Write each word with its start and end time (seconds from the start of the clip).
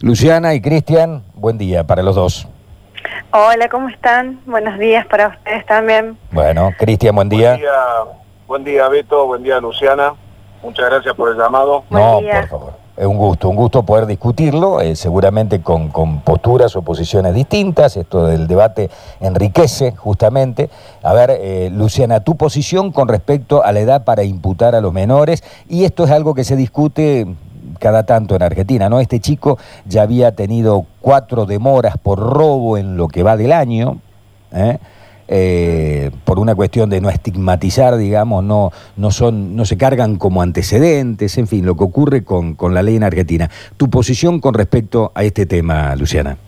Luciana 0.00 0.54
y 0.54 0.60
Cristian, 0.60 1.24
buen 1.34 1.58
día 1.58 1.84
para 1.84 2.02
los 2.04 2.14
dos. 2.14 2.46
Hola, 3.32 3.68
¿cómo 3.68 3.88
están? 3.88 4.40
Buenos 4.46 4.78
días 4.78 5.04
para 5.06 5.28
ustedes 5.28 5.66
también. 5.66 6.16
Bueno, 6.30 6.70
Cristian, 6.78 7.16
buen 7.16 7.28
día. 7.28 7.50
Buen 7.50 7.60
día, 7.60 7.72
buen 8.46 8.64
día 8.64 8.88
Beto, 8.88 9.26
buen 9.26 9.42
día 9.42 9.58
Luciana. 9.60 10.14
Muchas 10.62 10.86
gracias 10.88 11.14
por 11.14 11.30
el 11.30 11.36
llamado. 11.36 11.82
Buen 11.90 12.02
no, 12.02 12.20
día. 12.20 12.40
por 12.40 12.48
favor. 12.48 12.88
Es 12.96 13.06
un 13.06 13.16
gusto, 13.16 13.48
un 13.48 13.54
gusto 13.54 13.84
poder 13.84 14.06
discutirlo, 14.06 14.80
eh, 14.80 14.96
seguramente 14.96 15.62
con, 15.62 15.88
con 15.88 16.20
posturas 16.22 16.74
o 16.74 16.82
posiciones 16.82 17.32
distintas. 17.32 17.96
Esto 17.96 18.26
del 18.26 18.48
debate 18.48 18.90
enriquece 19.20 19.92
justamente. 19.92 20.68
A 21.04 21.12
ver, 21.12 21.30
eh, 21.30 21.70
Luciana, 21.72 22.20
tu 22.20 22.36
posición 22.36 22.90
con 22.90 23.06
respecto 23.06 23.62
a 23.62 23.70
la 23.70 23.80
edad 23.80 24.04
para 24.04 24.24
imputar 24.24 24.74
a 24.74 24.80
los 24.80 24.92
menores, 24.92 25.44
y 25.68 25.84
esto 25.84 26.04
es 26.04 26.10
algo 26.10 26.34
que 26.34 26.42
se 26.42 26.56
discute 26.56 27.26
cada 27.78 28.04
tanto 28.04 28.36
en 28.36 28.42
Argentina, 28.42 28.88
¿no? 28.88 29.00
Este 29.00 29.20
chico 29.20 29.58
ya 29.86 30.02
había 30.02 30.34
tenido 30.34 30.86
cuatro 31.00 31.46
demoras 31.46 31.96
por 31.98 32.18
robo 32.18 32.76
en 32.76 32.96
lo 32.96 33.08
que 33.08 33.22
va 33.22 33.36
del 33.36 33.52
año, 33.52 34.00
¿eh? 34.52 34.78
Eh, 35.30 36.10
por 36.24 36.38
una 36.38 36.54
cuestión 36.54 36.88
de 36.88 37.02
no 37.02 37.10
estigmatizar, 37.10 37.98
digamos, 37.98 38.42
no, 38.42 38.72
no, 38.96 39.10
son, 39.10 39.56
no 39.56 39.66
se 39.66 39.76
cargan 39.76 40.16
como 40.16 40.40
antecedentes, 40.40 41.36
en 41.36 41.46
fin, 41.46 41.66
lo 41.66 41.76
que 41.76 41.84
ocurre 41.84 42.24
con, 42.24 42.54
con 42.54 42.72
la 42.72 42.82
ley 42.82 42.96
en 42.96 43.04
Argentina. 43.04 43.50
Tu 43.76 43.90
posición 43.90 44.40
con 44.40 44.54
respecto 44.54 45.12
a 45.14 45.24
este 45.24 45.44
tema, 45.44 45.94
Luciana. 45.96 46.38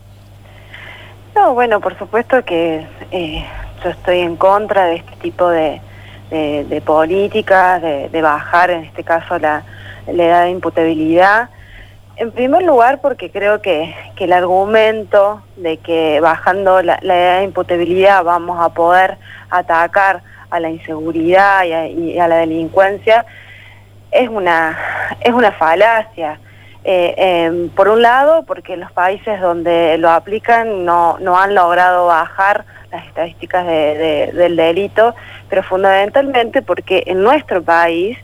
No, 1.35 1.53
bueno, 1.53 1.79
por 1.81 1.99
supuesto 1.99 2.43
que 2.43 2.87
eh, 3.11 3.45
yo 3.85 3.91
estoy 3.91 4.21
en 4.21 4.37
contra 4.37 4.87
de 4.87 4.97
este 4.97 5.13
tipo 5.17 5.51
de, 5.51 5.83
de, 6.31 6.81
políticas, 6.81 7.83
de 7.83 8.23
bajar 8.23 8.71
en 8.71 8.85
este 8.85 9.05
caso 9.05 9.39
la, 9.39 9.63
la 10.07 10.25
edad 10.25 10.45
de 10.45 10.51
imputabilidad. 10.51 11.51
En 12.17 12.33
primer 12.33 12.63
lugar, 12.63 13.01
porque 13.01 13.31
creo 13.31 13.63
que, 13.63 13.95
que 14.17 14.25
el 14.25 14.33
argumento 14.33 15.43
de 15.57 15.79
que 15.79 16.21
bajando 16.21 16.83
la, 16.83 16.99
la 17.03 17.17
edad 17.17 17.39
de 17.39 17.45
imputabilidad 17.45 18.25
vamos 18.25 18.59
a 18.61 18.69
poder 18.75 19.17
atacar 19.49 20.23
a 20.51 20.61
la 20.61 20.69
inseguridad 20.69 21.65
y 21.65 21.73
a, 21.73 21.87
y 21.87 22.19
a 22.19 22.29
la 22.29 22.37
delincuencia 22.37 23.25
es 24.11 24.29
una, 24.29 24.79
es 25.21 25.33
una 25.33 25.53
falacia. 25.53 26.39
Eh, 26.83 27.15
eh, 27.17 27.69
por 27.77 27.89
un 27.89 28.01
lado, 28.01 28.45
porque 28.45 28.77
los 28.77 28.91
países 28.93 29.41
donde 29.41 29.99
lo 29.99 30.11
aplican 30.11 30.85
no, 30.85 31.19
no 31.21 31.39
han 31.39 31.55
logrado 31.55 32.07
bajar 32.07 32.65
las 32.91 33.07
estadísticas 33.07 33.67
de, 33.67 34.31
del 34.33 34.57
delito, 34.57 35.15
pero 35.49 35.63
fundamentalmente 35.63 36.63
porque 36.63 37.05
en 37.07 37.23
nuestro 37.23 37.63
país, 37.63 38.19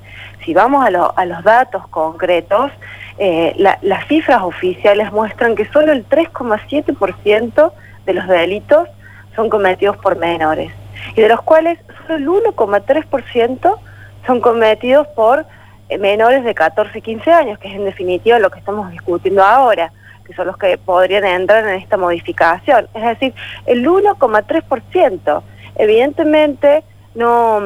si 0.47 0.55
vamos 0.55 0.87
a, 0.87 0.91
lo, 0.91 1.13
a 1.19 1.27
los 1.27 1.43
datos 1.43 1.87
concretos, 1.89 2.71
eh, 3.19 3.53
la, 3.59 3.79
las 3.83 4.07
cifras 4.07 4.43
oficiales 4.43 5.13
muestran 5.13 5.57
que 5.57 5.67
solo 5.67 5.93
el 5.93 6.09
3,7% 6.09 7.73
de 8.07 8.15
los 8.15 8.29
delitos 8.29 8.89
son 9.35 9.51
cometidos 9.51 9.97
por 9.97 10.17
menores, 10.17 10.73
y 11.17 11.21
de 11.21 11.29
los 11.29 11.43
cuales 11.43 11.79
solo 12.07 12.15
el 12.15 12.55
1,3% 12.55 13.79
son 14.25 14.41
cometidos 14.41 15.09
por 15.09 15.45
eh, 15.89 15.99
menores 15.99 16.45
de 16.45 16.55
14 16.55 16.97
y 16.97 17.03
15 17.03 17.33
años, 17.33 17.59
que 17.59 17.69
es 17.69 17.75
en 17.75 17.85
definitiva 17.85 18.39
lo 18.39 18.51
que 18.51 18.61
estamos 18.61 18.91
discutiendo 18.93 19.43
ahora, 19.43 19.93
que 20.25 20.33
son 20.35 20.47
los 20.47 20.57
que 20.57 20.79
podrían 20.79 21.25
entrar 21.25 21.67
en 21.67 21.75
esta 21.75 21.97
modificación. 21.97 22.89
Es 22.95 23.03
decir, 23.03 23.35
el 23.67 23.85
1,3%. 23.87 25.43
Evidentemente 25.77 26.85
no, 27.15 27.61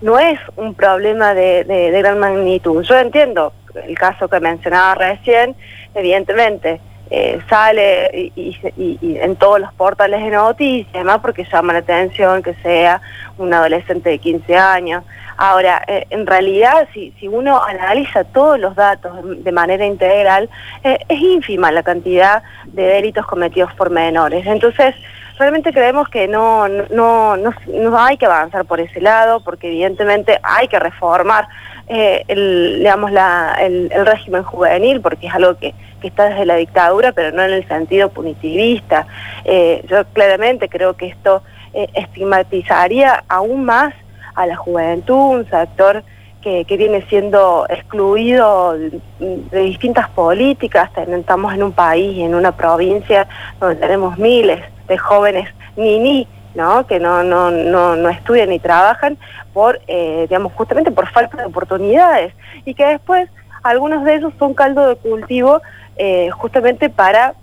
no 0.00 0.18
es 0.18 0.38
un 0.56 0.74
problema 0.74 1.34
de, 1.34 1.90
gran 1.98 2.18
magnitud. 2.18 2.82
Yo 2.82 2.98
entiendo 2.98 3.52
el 3.86 3.96
caso 3.96 4.28
que 4.28 4.40
mencionaba 4.40 4.94
recién, 4.94 5.54
evidentemente 5.94 6.80
eh, 7.10 7.40
sale 7.48 8.32
y, 8.36 8.56
y, 8.76 8.98
y, 9.00 9.18
en 9.18 9.36
todos 9.36 9.60
los 9.60 9.72
portales 9.74 10.22
de 10.22 10.30
noticias, 10.30 10.94
además 10.94 11.20
porque 11.22 11.46
llama 11.50 11.72
la 11.72 11.78
atención 11.78 12.42
que 12.42 12.54
sea 12.54 13.00
un 13.38 13.52
adolescente 13.54 14.10
de 14.10 14.18
15 14.18 14.56
años. 14.56 15.04
Ahora, 15.40 15.82
eh, 15.86 16.06
en 16.10 16.26
realidad, 16.26 16.88
si, 16.92 17.14
si 17.18 17.28
uno 17.28 17.62
analiza 17.62 18.24
todos 18.24 18.58
los 18.58 18.74
datos 18.74 19.12
de 19.24 19.52
manera 19.52 19.86
integral, 19.86 20.50
eh, 20.82 20.98
es 21.08 21.20
ínfima 21.20 21.70
la 21.70 21.84
cantidad 21.84 22.42
de 22.66 22.82
delitos 22.82 23.24
cometidos 23.24 23.72
por 23.74 23.90
menores. 23.90 24.44
Entonces, 24.46 24.94
realmente 25.38 25.72
creemos 25.72 26.08
que 26.08 26.26
no, 26.26 26.68
no, 26.68 27.36
no, 27.36 27.98
hay 27.98 28.16
que 28.16 28.26
avanzar 28.26 28.64
por 28.64 28.80
ese 28.80 29.00
lado, 29.00 29.40
porque 29.40 29.68
evidentemente 29.68 30.38
hay 30.42 30.68
que 30.68 30.78
reformar 30.78 31.48
eh, 31.86 32.24
el, 32.28 32.82
la, 32.82 33.56
el, 33.60 33.90
régimen 34.04 34.42
juvenil, 34.42 35.00
porque 35.00 35.28
es 35.28 35.34
algo 35.34 35.56
que, 35.56 35.74
que, 36.00 36.08
está 36.08 36.28
desde 36.28 36.44
la 36.44 36.56
dictadura, 36.56 37.12
pero 37.12 37.34
no 37.34 37.42
en 37.42 37.52
el 37.52 37.66
sentido 37.68 38.10
punitivista. 38.10 39.06
Eh, 39.44 39.84
yo 39.88 40.04
claramente 40.12 40.68
creo 40.68 40.94
que 40.96 41.06
esto 41.06 41.42
eh, 41.72 41.88
estigmatizaría 41.94 43.24
aún 43.28 43.64
más 43.64 43.94
a 44.34 44.46
la 44.46 44.56
juventud, 44.56 45.38
un 45.38 45.50
sector 45.50 46.02
que, 46.42 46.64
que 46.64 46.76
viene 46.76 47.02
siendo 47.08 47.66
excluido 47.68 48.72
de, 48.72 49.00
de 49.18 49.60
distintas 49.60 50.08
políticas. 50.10 50.90
Estamos 50.96 51.54
en 51.54 51.62
un 51.62 51.72
país, 51.72 52.18
en 52.18 52.34
una 52.34 52.52
provincia 52.52 53.26
donde 53.60 53.76
tenemos 53.76 54.18
miles 54.18 54.62
de 54.88 54.98
jóvenes 54.98 55.48
ni 55.76 56.26
¿no? 56.54 56.86
que 56.86 56.98
no, 56.98 57.22
no, 57.22 57.50
no, 57.50 57.96
no 57.96 58.08
estudian 58.08 58.48
ni 58.48 58.58
trabajan 58.58 59.16
por, 59.52 59.80
eh, 59.86 60.26
digamos, 60.28 60.52
justamente 60.54 60.90
por 60.90 61.08
falta 61.08 61.36
de 61.36 61.44
oportunidades 61.44 62.32
y 62.64 62.74
que 62.74 62.86
después 62.86 63.28
algunos 63.62 64.04
de 64.04 64.16
ellos 64.16 64.32
son 64.38 64.54
caldo 64.54 64.88
de 64.88 64.96
cultivo 64.96 65.60
eh, 65.96 66.30
justamente 66.30 66.90
para 66.90 67.34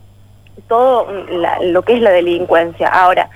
todo 0.67 1.07
la, 1.29 1.59
lo 1.61 1.81
que 1.83 1.94
es 1.94 2.01
la 2.01 2.11
delincuencia. 2.11 2.88
Ahora, 2.88 3.29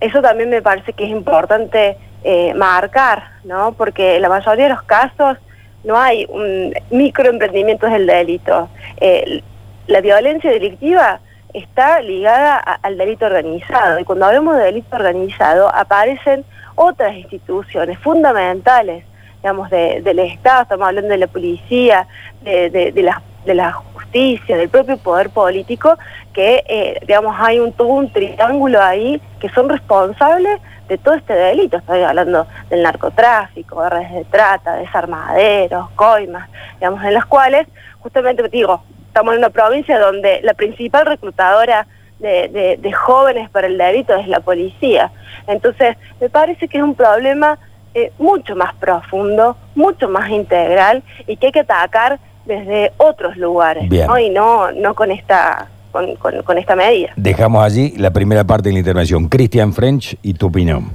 eso 0.00 0.22
también 0.22 0.50
me 0.50 0.62
parece 0.62 0.92
que 0.92 1.04
es 1.04 1.10
importante 1.10 1.96
eh, 2.24 2.54
marcar, 2.54 3.24
¿no? 3.44 3.72
Porque 3.72 4.20
la 4.20 4.28
mayoría 4.28 4.64
de 4.64 4.74
los 4.74 4.82
casos 4.82 5.38
no 5.84 5.98
hay 5.98 6.26
un 6.28 6.74
microemprendimientos 6.90 7.90
del 7.90 8.06
delito. 8.06 8.68
Eh, 8.98 9.42
la 9.86 10.00
violencia 10.00 10.50
delictiva 10.50 11.20
está 11.54 12.00
ligada 12.00 12.56
al 12.56 12.96
delito 12.98 13.26
organizado. 13.26 13.98
Y 13.98 14.04
cuando 14.04 14.26
hablamos 14.26 14.56
de 14.56 14.64
delito 14.64 14.96
organizado, 14.96 15.68
aparecen 15.74 16.44
otras 16.74 17.14
instituciones 17.14 17.98
fundamentales, 17.98 19.04
digamos, 19.42 19.70
de, 19.70 20.02
del 20.02 20.18
Estado, 20.20 20.62
estamos 20.62 20.88
hablando 20.88 21.10
de 21.10 21.18
la 21.18 21.26
policía, 21.26 22.06
de, 22.42 22.70
de, 22.70 22.92
de, 22.92 23.02
la, 23.02 23.22
de 23.44 23.54
la 23.54 23.72
justicia, 23.72 24.56
del 24.56 24.68
propio 24.68 24.96
poder 24.98 25.30
político, 25.30 25.98
que, 26.32 26.62
eh, 26.68 26.98
digamos, 27.06 27.36
hay 27.38 27.58
un, 27.58 27.72
todo 27.72 27.88
un 27.88 28.12
triángulo 28.12 28.82
ahí 28.82 29.20
que 29.40 29.48
son 29.50 29.68
responsables 29.68 30.60
de 30.88 30.98
todo 30.98 31.14
este 31.14 31.34
delito. 31.34 31.78
Estoy 31.78 32.02
hablando 32.02 32.46
del 32.68 32.82
narcotráfico, 32.82 33.82
de 33.82 33.90
redes 33.90 34.12
de 34.12 34.24
trata, 34.24 34.76
desarmaderos, 34.76 35.90
coimas, 35.90 36.48
digamos, 36.74 37.02
en 37.04 37.14
las 37.14 37.26
cuales, 37.26 37.66
justamente, 38.00 38.48
digo, 38.48 38.82
estamos 39.20 39.34
en 39.34 39.40
una 39.40 39.50
provincia 39.50 39.98
donde 39.98 40.40
la 40.42 40.54
principal 40.54 41.04
reclutadora 41.04 41.86
de, 42.20 42.48
de, 42.48 42.78
de, 42.78 42.92
jóvenes 42.92 43.50
para 43.50 43.66
el 43.66 43.76
delito 43.76 44.14
es 44.16 44.26
la 44.28 44.40
policía. 44.40 45.12
Entonces, 45.46 45.98
me 46.22 46.30
parece 46.30 46.68
que 46.68 46.78
es 46.78 46.82
un 46.82 46.94
problema 46.94 47.58
eh, 47.92 48.12
mucho 48.18 48.56
más 48.56 48.74
profundo, 48.76 49.58
mucho 49.74 50.08
más 50.08 50.30
integral 50.30 51.02
y 51.26 51.36
que 51.36 51.46
hay 51.48 51.52
que 51.52 51.60
atacar 51.60 52.18
desde 52.46 52.92
otros 52.96 53.36
lugares, 53.36 53.90
¿no? 53.90 54.18
Y 54.18 54.30
no, 54.30 54.72
no 54.72 54.94
con 54.94 55.10
esta 55.10 55.68
con, 55.92 56.16
con, 56.16 56.42
con, 56.42 56.56
esta 56.56 56.74
medida. 56.74 57.12
Dejamos 57.16 57.62
allí 57.62 57.92
la 57.98 58.12
primera 58.12 58.44
parte 58.44 58.70
de 58.70 58.72
la 58.72 58.78
intervención. 58.78 59.28
Cristian 59.28 59.74
French 59.74 60.16
y 60.22 60.32
tu 60.32 60.46
opinión. 60.46 60.92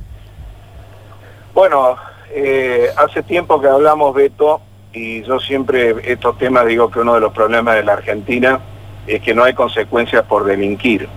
Bueno, 1.53 1.95
eh, 2.33 2.87
hace 2.97 3.21
tiempo 3.21 3.61
que 3.61 3.67
hablamos, 3.67 4.15
Beto, 4.15 4.61
y 4.95 5.22
yo 5.23 5.39
siempre 5.39 5.95
estos 6.06 6.38
temas 6.38 6.66
digo 6.66 6.89
que 6.89 7.01
uno 7.01 7.16
de 7.16 7.19
los 7.19 7.33
problemas 7.33 7.75
de 7.75 7.83
la 7.83 7.94
Argentina 7.94 8.59
es 9.06 9.22
que 9.22 9.35
no 9.35 9.44
hay 9.44 9.53
consecuencias 9.53 10.23
por 10.23 10.45
delinquir. 10.45 11.08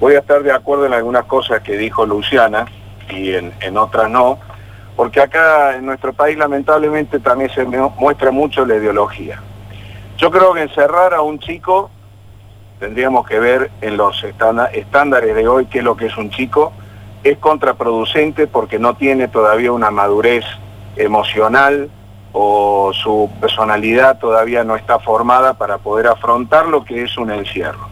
Voy 0.00 0.14
a 0.14 0.18
estar 0.18 0.42
de 0.42 0.52
acuerdo 0.52 0.86
en 0.86 0.92
algunas 0.92 1.24
cosas 1.26 1.60
que 1.62 1.76
dijo 1.76 2.04
Luciana 2.04 2.66
y 3.08 3.34
en, 3.34 3.52
en 3.60 3.76
otras 3.76 4.10
no, 4.10 4.38
porque 4.96 5.20
acá 5.20 5.76
en 5.76 5.86
nuestro 5.86 6.12
país 6.12 6.36
lamentablemente 6.36 7.20
también 7.20 7.50
se 7.50 7.64
muestra 7.64 8.32
mucho 8.32 8.66
la 8.66 8.74
ideología. 8.74 9.40
Yo 10.18 10.30
creo 10.30 10.52
que 10.52 10.62
encerrar 10.62 11.14
a 11.14 11.22
un 11.22 11.38
chico 11.38 11.88
tendríamos 12.80 13.28
que 13.28 13.38
ver 13.38 13.70
en 13.80 13.96
los 13.96 14.24
estándares 14.24 15.36
de 15.36 15.46
hoy 15.46 15.66
qué 15.66 15.78
es 15.78 15.84
lo 15.84 15.96
que 15.96 16.06
es 16.06 16.16
un 16.16 16.30
chico, 16.30 16.72
es 17.22 17.38
contraproducente 17.38 18.48
porque 18.48 18.80
no 18.80 18.96
tiene 18.96 19.28
todavía 19.28 19.70
una 19.70 19.92
madurez 19.92 20.44
emocional 20.96 21.88
o 22.32 22.92
su 22.94 23.30
personalidad 23.40 24.18
todavía 24.18 24.64
no 24.64 24.76
está 24.76 24.98
formada 24.98 25.54
para 25.54 25.78
poder 25.78 26.06
afrontar 26.06 26.66
lo 26.66 26.84
que 26.84 27.02
es 27.02 27.16
un 27.18 27.30
encierro. 27.30 27.88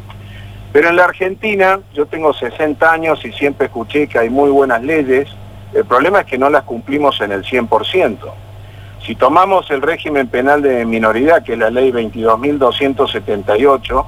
Pero 0.72 0.88
en 0.88 0.96
la 0.96 1.04
Argentina, 1.04 1.80
yo 1.92 2.06
tengo 2.06 2.32
60 2.32 2.90
años 2.90 3.24
y 3.24 3.32
siempre 3.32 3.66
escuché 3.66 4.06
que 4.06 4.18
hay 4.18 4.30
muy 4.30 4.50
buenas 4.50 4.82
leyes, 4.82 5.28
el 5.74 5.84
problema 5.84 6.20
es 6.20 6.26
que 6.26 6.38
no 6.38 6.48
las 6.48 6.64
cumplimos 6.64 7.20
en 7.20 7.32
el 7.32 7.44
100%. 7.44 8.18
Si 9.04 9.14
tomamos 9.14 9.70
el 9.70 9.82
régimen 9.82 10.28
penal 10.28 10.62
de 10.62 10.84
minoridad, 10.84 11.42
que 11.42 11.54
es 11.54 11.58
la 11.58 11.70
ley 11.70 11.90
22.278, 11.90 14.06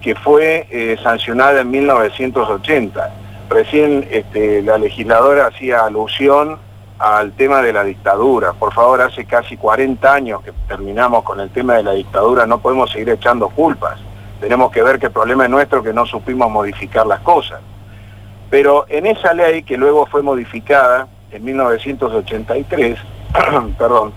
que 0.00 0.14
fue 0.14 0.66
eh, 0.70 0.96
sancionada 1.02 1.60
en 1.60 1.70
1980. 1.70 3.10
Recién 3.50 4.08
este, 4.10 4.62
la 4.62 4.78
legisladora 4.78 5.48
hacía 5.48 5.80
alusión 5.80 6.56
al 6.98 7.32
tema 7.32 7.62
de 7.62 7.72
la 7.72 7.84
dictadura. 7.84 8.52
Por 8.52 8.72
favor, 8.72 9.00
hace 9.00 9.24
casi 9.24 9.56
40 9.56 10.12
años 10.12 10.42
que 10.42 10.52
terminamos 10.66 11.22
con 11.22 11.40
el 11.40 11.50
tema 11.50 11.74
de 11.74 11.82
la 11.82 11.92
dictadura, 11.92 12.46
no 12.46 12.60
podemos 12.60 12.90
seguir 12.90 13.10
echando 13.10 13.48
culpas. 13.48 13.98
Tenemos 14.40 14.70
que 14.70 14.82
ver 14.82 14.98
que 14.98 15.06
el 15.06 15.12
problema 15.12 15.44
es 15.44 15.50
nuestro 15.50 15.82
que 15.82 15.92
no 15.92 16.06
supimos 16.06 16.50
modificar 16.50 17.06
las 17.06 17.20
cosas. 17.20 17.60
Pero 18.50 18.86
en 18.88 19.06
esa 19.06 19.34
ley 19.34 19.62
que 19.62 19.76
luego 19.76 20.06
fue 20.06 20.22
modificada 20.22 21.08
en 21.30 21.44
1983, 21.44 22.98
perdón, 23.78 24.12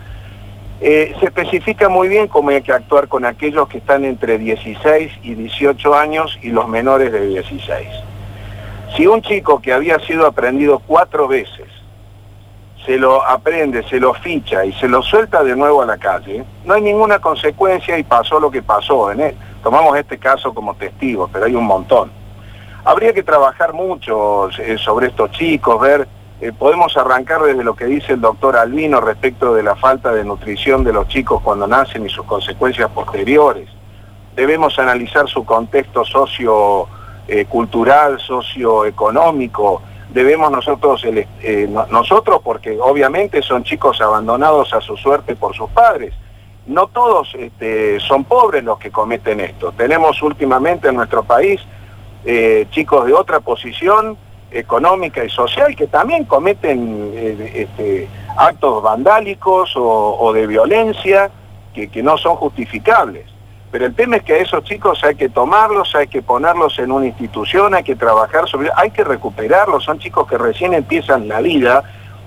eh, 0.79 1.13
se 1.19 1.25
especifica 1.25 1.89
muy 1.89 2.07
bien 2.07 2.27
cómo 2.27 2.49
hay 2.49 2.61
que 2.61 2.71
actuar 2.71 3.07
con 3.07 3.25
aquellos 3.25 3.67
que 3.67 3.77
están 3.77 4.03
entre 4.05 4.39
16 4.39 5.11
y 5.21 5.35
18 5.35 5.95
años 5.95 6.39
y 6.41 6.49
los 6.49 6.67
menores 6.67 7.11
de 7.11 7.27
16. 7.27 7.87
Si 8.95 9.05
un 9.05 9.21
chico 9.21 9.61
que 9.61 9.73
había 9.73 9.99
sido 9.99 10.25
aprendido 10.25 10.79
cuatro 10.79 11.27
veces 11.27 11.67
se 12.85 12.97
lo 12.97 13.25
aprende, 13.25 13.83
se 13.87 13.99
lo 13.99 14.13
ficha 14.13 14.65
y 14.65 14.73
se 14.73 14.87
lo 14.87 15.01
suelta 15.03 15.43
de 15.43 15.55
nuevo 15.55 15.81
a 15.81 15.85
la 15.85 15.97
calle, 15.97 16.43
no 16.65 16.73
hay 16.73 16.81
ninguna 16.81 17.19
consecuencia 17.19 17.97
y 17.97 18.03
pasó 18.03 18.39
lo 18.39 18.49
que 18.49 18.61
pasó. 18.61 19.11
En 19.11 19.21
él. 19.21 19.35
Tomamos 19.63 19.97
este 19.97 20.17
caso 20.17 20.53
como 20.53 20.73
testigo, 20.73 21.29
pero 21.31 21.45
hay 21.45 21.55
un 21.55 21.65
montón. 21.65 22.11
Habría 22.83 23.13
que 23.13 23.21
trabajar 23.21 23.73
mucho 23.73 24.49
eh, 24.57 24.77
sobre 24.79 25.07
estos 25.07 25.29
chicos, 25.31 25.79
ver, 25.79 26.07
eh, 26.41 26.51
podemos 26.51 26.97
arrancar 26.97 27.43
desde 27.43 27.63
lo 27.63 27.75
que 27.75 27.85
dice 27.85 28.13
el 28.13 28.21
doctor 28.21 28.57
Albino 28.57 28.99
respecto 28.99 29.53
de 29.53 29.61
la 29.61 29.75
falta 29.75 30.11
de 30.11 30.23
nutrición 30.23 30.83
de 30.83 30.91
los 30.91 31.07
chicos 31.07 31.43
cuando 31.43 31.67
nacen 31.67 32.03
y 32.03 32.09
sus 32.09 32.25
consecuencias 32.25 32.89
posteriores. 32.89 33.69
Debemos 34.35 34.79
analizar 34.79 35.27
su 35.27 35.45
contexto 35.45 36.03
sociocultural, 36.03 38.19
socioeconómico, 38.19 39.83
debemos 40.13 40.51
nosotros, 40.51 41.03
eh, 41.05 41.69
nosotros 41.89 42.41
porque 42.43 42.77
obviamente 42.79 43.41
son 43.41 43.63
chicos 43.63 44.01
abandonados 44.01 44.73
a 44.73 44.81
su 44.81 44.97
suerte 44.97 45.35
por 45.35 45.55
sus 45.55 45.69
padres. 45.69 46.13
No 46.67 46.87
todos 46.87 47.33
este, 47.35 47.99
son 47.99 48.23
pobres 48.23 48.63
los 48.63 48.77
que 48.77 48.91
cometen 48.91 49.39
esto. 49.39 49.71
Tenemos 49.71 50.21
últimamente 50.21 50.89
en 50.89 50.95
nuestro 50.95 51.23
país 51.23 51.61
eh, 52.25 52.67
chicos 52.69 53.07
de 53.07 53.13
otra 53.13 53.39
posición 53.39 54.17
económica 54.51 55.23
y 55.23 55.29
social 55.29 55.75
que 55.75 55.87
también 55.87 56.25
cometen 56.25 57.11
eh, 57.15 57.51
este, 57.55 58.07
actos 58.37 58.83
vandálicos 58.83 59.73
o, 59.75 60.31
de 60.33 60.45
violencia 60.45 61.31
que, 61.73 61.87
que 61.87 62.03
no 62.03 62.17
son 62.17 62.35
justificables. 62.35 63.30
Pero 63.71 63.85
el 63.85 63.95
tema 63.95 64.17
es 64.17 64.23
que 64.23 64.33
a 64.33 64.37
esos 64.37 64.63
chicos 64.65 65.01
hay 65.03 65.15
que 65.15 65.29
tomarlos, 65.29 65.95
hay 65.95 66.07
que 66.07 66.21
ponerlos 66.21 66.77
en 66.77 66.91
una 66.91 67.05
institución, 67.05 67.73
hay 67.73 67.83
que 67.83 67.95
trabajar 67.95 68.47
sobre 68.49 68.69
hay 68.75 68.91
que 68.91 69.03
recuperarlos, 69.03 69.85
son 69.85 69.97
chicos 69.97 70.27
que 70.27 70.37
recién 70.37 70.73
empiezan 70.73 71.29
la 71.29 71.39
vida 71.39 71.83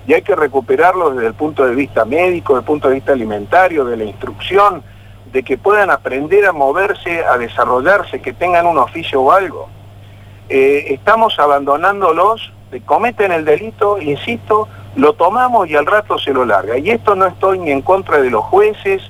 y 0.07 0.13
hay 0.13 0.23
que 0.23 0.35
recuperarlos 0.35 1.15
desde 1.15 1.27
el 1.27 1.33
punto 1.35 1.65
de 1.65 1.75
vista 1.75 2.03
médico, 2.03 2.53
desde 2.53 2.61
el 2.61 2.65
punto 2.65 2.87
de 2.89 2.95
vista 2.95 3.11
alimentario, 3.11 3.85
de 3.85 3.97
la 3.97 4.03
instrucción, 4.03 4.83
de 5.31 5.43
que 5.43 5.57
puedan 5.57 5.91
aprender 5.91 6.45
a 6.45 6.51
moverse, 6.51 7.23
a 7.23 7.37
desarrollarse, 7.37 8.21
que 8.21 8.33
tengan 8.33 8.65
un 8.65 8.77
oficio 8.77 9.21
o 9.21 9.31
algo. 9.31 9.69
Eh, 10.49 10.93
estamos 10.93 11.37
abandonándolos, 11.39 12.53
cometen 12.85 13.31
el 13.31 13.45
delito, 13.45 13.99
insisto, 13.99 14.67
lo 14.95 15.13
tomamos 15.13 15.69
y 15.69 15.75
al 15.75 15.85
rato 15.85 16.17
se 16.17 16.33
lo 16.33 16.45
larga. 16.45 16.77
Y 16.77 16.89
esto 16.89 17.15
no 17.15 17.25
estoy 17.25 17.59
ni 17.59 17.71
en 17.71 17.81
contra 17.81 18.19
de 18.19 18.29
los 18.29 18.43
jueces, 18.45 19.01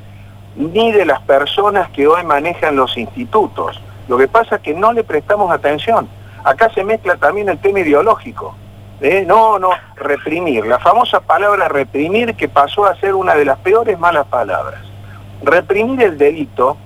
ni 0.56 0.92
de 0.92 1.06
las 1.06 1.22
personas 1.22 1.90
que 1.90 2.08
hoy 2.08 2.24
manejan 2.24 2.76
los 2.76 2.98
institutos. 2.98 3.82
Lo 4.08 4.18
que 4.18 4.28
pasa 4.28 4.58
es 4.58 4.62
que 4.62 4.74
no 4.74 4.94
le 4.94 5.04
prestamos 5.04 5.52
atención. 5.52 6.08
Acá 6.44 6.70
se 6.74 6.84
mezcla 6.84 7.18
también 7.18 7.50
el 7.50 7.58
tema 7.58 7.80
ideológico. 7.80 8.56
¿eh? 9.02 9.24
No, 9.28 9.60
no, 9.60 9.72
reprimir. 9.96 10.66
La 10.66 10.80
famosa 10.80 11.20
palabra 11.20 11.68
reprimir 11.68 12.36
que 12.36 12.48
pasó 12.48 12.86
a 12.86 12.96
ser 13.00 13.16
una 13.16 13.36
de 13.36 13.46
las 13.46 13.58
peores 13.60 14.00
malas 14.00 14.28
palabras. 14.28 14.82
Reprimir 15.44 16.02
el 16.04 16.18
delito 16.18 16.78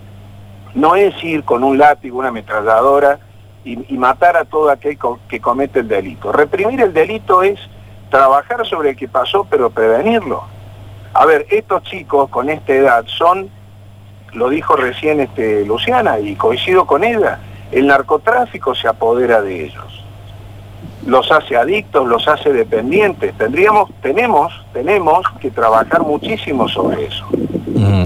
no 0.73 0.95
es 0.95 1.21
ir 1.23 1.43
con 1.43 1.63
un 1.63 1.77
látigo, 1.77 2.19
una 2.19 2.29
ametralladora 2.29 3.19
y, 3.65 3.93
y 3.93 3.97
matar 3.97 4.37
a 4.37 4.45
todo 4.45 4.69
aquel 4.69 4.97
que 5.27 5.39
comete 5.39 5.79
el 5.79 5.87
delito. 5.87 6.31
Reprimir 6.31 6.81
el 6.81 6.93
delito 6.93 7.43
es 7.43 7.59
trabajar 8.09 8.65
sobre 8.65 8.91
el 8.91 8.95
que 8.95 9.07
pasó 9.07 9.45
pero 9.49 9.69
prevenirlo. 9.69 10.43
A 11.13 11.25
ver, 11.25 11.45
estos 11.49 11.83
chicos 11.83 12.29
con 12.29 12.49
esta 12.49 12.73
edad 12.73 13.03
son 13.07 13.49
lo 14.33 14.49
dijo 14.49 14.75
recién 14.75 15.19
este, 15.19 15.65
Luciana 15.65 16.19
y 16.19 16.35
coincido 16.35 16.85
con 16.85 17.03
ella, 17.03 17.39
el 17.71 17.87
narcotráfico 17.87 18.75
se 18.75 18.87
apodera 18.87 19.41
de 19.41 19.65
ellos. 19.65 20.05
Los 21.05 21.31
hace 21.31 21.55
adictos, 21.55 22.07
los 22.07 22.27
hace 22.27 22.51
dependientes. 22.51 23.33
Tendríamos, 23.37 23.89
tenemos, 24.01 24.53
tenemos 24.73 25.25
que 25.39 25.49
trabajar 25.49 26.01
muchísimo 26.01 26.67
sobre 26.67 27.05
eso. 27.05 27.25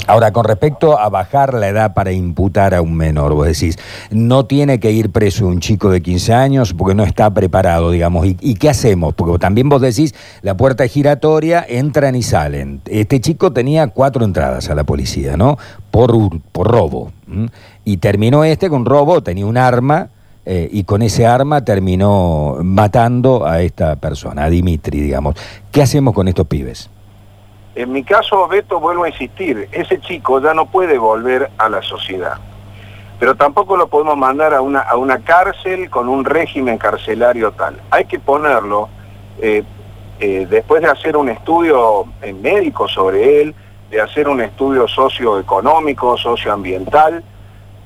Ahora, 0.08 0.31
con 0.31 0.46
respecto 0.46 1.00
a 1.00 1.10
bajar 1.10 1.54
la 1.54 1.68
edad 1.68 1.94
para 1.94 2.12
imputar 2.12 2.74
a 2.74 2.81
un 2.81 2.96
menor, 2.96 3.34
vos 3.34 3.48
decís, 3.48 3.78
no 4.12 4.46
tiene 4.46 4.80
que 4.80 4.92
ir 4.92 5.12
preso 5.12 5.48
un 5.48 5.60
chico 5.60 5.90
de 5.90 6.02
15 6.02 6.34
años 6.34 6.74
porque 6.74 6.96
no 6.96 7.04
está 7.04 7.30
preparado, 7.34 7.92
digamos. 7.92 8.25
¿Y, 8.25 8.56
qué 8.56 8.70
hacemos? 8.70 9.14
Porque 9.14 9.40
también 9.40 9.70
vos 9.70 9.81
decís, 9.81 10.14
la 10.42 10.56
puerta 10.56 10.84
es 10.84 10.92
giratoria, 10.92 11.66
entran 11.68 12.16
y 12.16 12.24
salen. 12.24 12.81
Este 12.86 13.20
chico 13.20 13.52
tenía 13.54 13.88
cuatro 13.88 14.25
entradas 14.25 14.70
a 14.70 14.75
la 14.75 14.84
policía, 14.84 15.38
¿no? 15.38 15.58
Por, 15.92 16.14
por 16.52 16.68
robo. 16.68 17.12
Y 17.86 17.98
terminó 17.98 18.44
este 18.44 18.69
con 18.69 18.86
robo, 18.86 19.22
tenía 19.24 19.46
un 19.46 19.58
arma. 19.58 20.10
Eh, 20.46 20.68
y 20.74 20.84
con 20.84 21.02
ese 21.02 21.26
arma 21.26 21.64
terminó 21.64 22.58
matando 22.62 23.48
a 23.48 23.62
esta 23.62 23.96
persona, 23.96 24.44
a 24.44 24.50
Dimitri, 24.50 25.00
digamos. 25.00 25.36
¿Qué 25.72 25.81
hacemos 25.81 26.14
con 26.14 26.28
estos 26.28 26.48
pibes? 26.48 26.90
En 27.75 27.92
mi 27.92 28.04
caso, 28.04 28.48
Beto, 28.48 28.80
vuelvo 28.80 29.04
a 29.04 29.10
insistir, 29.10 29.68
ese 29.72 30.00
chico 30.00 30.40
ya 30.40 30.54
no 30.54 30.68
puede 30.68 30.98
volver 30.98 31.50
a 31.58 31.70
la 31.70 31.81
sociedad. 31.81 32.38
Pero 33.20 33.36
tampoco 33.36 33.78
lo 33.78 33.88
podemos 33.88 34.18
mandar 34.18 34.54
a 34.54 34.62
una, 34.62 34.81
a 34.81 34.96
una 34.98 35.20
cárcel 35.20 35.90
con 35.90 36.08
un 36.08 36.25
régimen 36.25 36.78
carcelario 36.78 37.52
tal. 37.54 37.80
Hay 37.90 38.06
que 38.06 38.20
ponerlo, 38.20 38.90
eh, 39.40 39.64
eh, 40.20 40.48
después 40.50 40.81
de 40.81 40.90
hacer 40.90 41.18
un 41.18 41.30
estudio 41.30 42.06
médico 42.42 42.88
sobre 42.88 43.42
él, 43.42 43.56
de 43.90 44.02
hacer 44.02 44.28
un 44.28 44.42
estudio 44.42 44.88
socioeconómico, 44.88 46.18
socioambiental, 46.18 47.24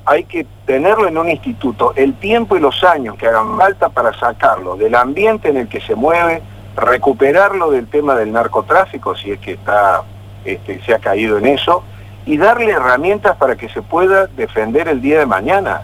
hay 0.04 0.24
que 0.24 0.46
tenerlo 0.64 1.06
en 1.06 1.18
un 1.18 1.28
instituto, 1.28 1.92
el 1.94 2.14
tiempo 2.14 2.56
y 2.56 2.60
los 2.60 2.82
años 2.82 3.16
que 3.16 3.26
hagan 3.26 3.58
falta 3.58 3.90
para 3.90 4.18
sacarlo 4.18 4.74
del 4.76 4.94
ambiente 4.94 5.50
en 5.50 5.58
el 5.58 5.68
que 5.68 5.82
se 5.82 5.94
mueve, 5.94 6.42
recuperarlo 6.78 7.70
del 7.70 7.88
tema 7.88 8.14
del 8.14 8.32
narcotráfico, 8.32 9.16
si 9.16 9.32
es 9.32 9.40
que 9.40 9.52
está, 9.52 10.02
este, 10.44 10.80
se 10.84 10.94
ha 10.94 10.98
caído 10.98 11.38
en 11.38 11.46
eso, 11.46 11.82
y 12.24 12.36
darle 12.36 12.72
herramientas 12.72 13.36
para 13.36 13.56
que 13.56 13.68
se 13.68 13.82
pueda 13.82 14.26
defender 14.26 14.88
el 14.88 15.00
día 15.00 15.18
de 15.18 15.26
mañana. 15.26 15.82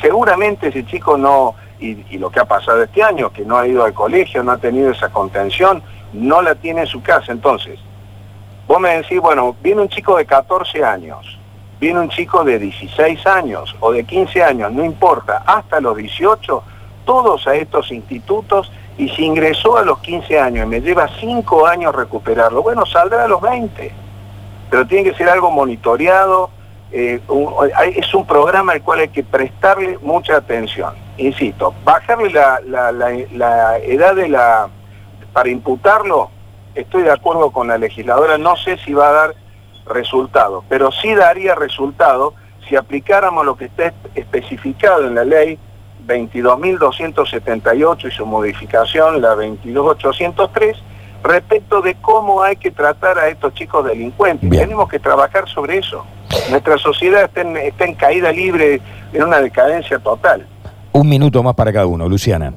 seguramente 0.00 0.68
ese 0.68 0.86
chico 0.86 1.16
no, 1.16 1.54
y, 1.80 2.04
y, 2.10 2.18
lo 2.18 2.30
que 2.30 2.40
ha 2.40 2.44
pasado 2.44 2.82
este 2.82 3.02
año, 3.02 3.30
que 3.32 3.44
no 3.44 3.58
ha 3.58 3.66
ido 3.66 3.84
al 3.84 3.92
colegio, 3.92 4.42
no 4.42 4.52
ha 4.52 4.58
tenido 4.58 4.90
esa 4.90 5.08
contención, 5.08 5.82
no 6.12 6.40
la 6.40 6.54
tiene 6.54 6.82
en 6.82 6.86
su 6.86 7.02
casa. 7.02 7.32
Entonces, 7.32 7.80
vos 8.68 8.80
me 8.80 8.96
decís, 8.96 9.20
bueno, 9.20 9.56
viene 9.62 9.82
un 9.82 9.88
chico 9.88 10.16
de 10.16 10.24
14 10.24 10.84
años, 10.84 11.38
viene 11.80 11.98
un 11.98 12.08
chico 12.08 12.44
de 12.44 12.58
16 12.60 13.26
años 13.26 13.74
o 13.80 13.92
de 13.92 14.04
15 14.04 14.42
años, 14.42 14.72
no 14.72 14.84
importa, 14.84 15.42
hasta 15.44 15.80
los 15.80 15.96
18, 15.96 16.62
todos 17.04 17.46
a 17.48 17.54
estos 17.56 17.90
institutos 17.90 18.70
y 18.98 19.08
si 19.10 19.24
ingresó 19.24 19.76
a 19.76 19.82
los 19.82 19.98
15 20.00 20.38
años 20.38 20.66
y 20.66 20.68
me 20.68 20.80
lleva 20.80 21.08
5 21.20 21.66
años 21.66 21.94
recuperarlo, 21.94 22.62
bueno, 22.62 22.84
saldrá 22.86 23.24
a 23.24 23.28
los 23.28 23.40
20. 23.40 23.92
Pero 24.70 24.86
tiene 24.86 25.10
que 25.10 25.16
ser 25.16 25.28
algo 25.28 25.50
monitoreado, 25.50 26.50
eh, 26.90 27.20
es 27.96 28.14
un 28.14 28.26
programa 28.26 28.72
al 28.72 28.82
cual 28.82 29.00
hay 29.00 29.08
que 29.08 29.24
prestarle 29.24 29.98
mucha 30.02 30.36
atención. 30.36 30.94
Insisto, 31.16 31.74
bajarle 31.84 32.30
la, 32.30 32.60
la 32.62 33.78
edad 33.78 34.14
de 34.14 34.28
la 34.28 34.68
para 35.32 35.48
imputarlo, 35.48 36.30
estoy 36.74 37.02
de 37.02 37.10
acuerdo 37.10 37.50
con 37.50 37.68
la 37.68 37.78
legisladora, 37.78 38.38
no 38.38 38.56
sé 38.56 38.76
si 38.78 38.92
va 38.92 39.08
a 39.08 39.12
dar 39.12 39.34
resultado, 39.86 40.64
pero 40.68 40.92
sí 40.92 41.14
daría 41.14 41.54
resultado 41.54 42.34
si 42.68 42.76
aplicáramos 42.76 43.44
lo 43.44 43.56
que 43.56 43.66
está 43.66 43.92
especificado 44.14 45.06
en 45.06 45.14
la 45.14 45.24
ley 45.24 45.58
22.278 46.06 48.08
y 48.08 48.10
su 48.10 48.26
modificación, 48.26 49.22
la 49.22 49.34
22.803, 49.34 50.76
respecto 51.22 51.80
de 51.80 51.94
cómo 51.96 52.42
hay 52.42 52.56
que 52.56 52.70
tratar 52.70 53.18
a 53.18 53.28
estos 53.28 53.54
chicos 53.54 53.84
delincuentes. 53.84 54.50
Tenemos 54.50 54.88
que 54.88 54.98
trabajar 54.98 55.48
sobre 55.48 55.78
eso. 55.78 56.04
Nuestra 56.50 56.78
sociedad 56.78 57.24
está 57.24 57.42
en, 57.42 57.56
está 57.56 57.84
en 57.84 57.94
caída 57.94 58.32
libre, 58.32 58.80
en 59.12 59.22
una 59.22 59.40
decadencia 59.40 59.98
total. 59.98 60.46
Un 60.92 61.08
minuto 61.08 61.42
más 61.42 61.54
para 61.54 61.72
cada 61.72 61.86
uno, 61.86 62.08
Luciana. 62.08 62.52